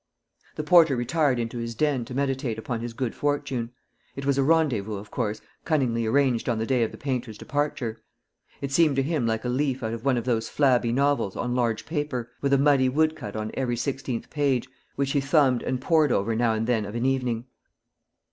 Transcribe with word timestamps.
The 0.55 0.63
porter 0.63 0.95
retired 0.95 1.37
into 1.37 1.59
his 1.59 1.75
den 1.75 2.05
to 2.05 2.15
meditate 2.15 2.57
upon 2.57 2.79
his 2.79 2.91
good 2.93 3.13
fortune. 3.13 3.69
It 4.15 4.25
was 4.25 4.39
a 4.39 4.41
rendezvous, 4.43 4.95
of 4.95 5.11
course, 5.11 5.41
cunningly 5.63 6.07
arranged 6.07 6.49
on 6.49 6.57
the 6.57 6.65
day 6.65 6.81
of 6.81 6.89
the 6.91 6.97
painter's 6.97 7.37
departure. 7.37 8.01
It 8.61 8.71
seemed 8.71 8.95
to 8.95 9.03
him 9.03 9.27
like 9.27 9.45
a 9.45 9.47
leaf 9.47 9.83
out 9.83 9.93
of 9.93 10.03
one 10.03 10.17
of 10.17 10.25
those 10.25 10.49
flabby 10.49 10.91
novels 10.91 11.35
on 11.35 11.53
large 11.53 11.85
paper, 11.85 12.31
with 12.41 12.51
a 12.51 12.57
muddy 12.57 12.89
wood 12.89 13.15
cut 13.15 13.35
on 13.35 13.51
every 13.53 13.77
sixteenth 13.77 14.31
page, 14.31 14.67
which 14.95 15.11
he 15.11 15.21
thumbed 15.21 15.61
and 15.61 15.79
pored 15.79 16.11
over 16.11 16.35
now 16.35 16.53
and 16.53 16.65
then 16.65 16.83
of 16.85 16.95
an 16.95 17.05
evening. 17.05 17.45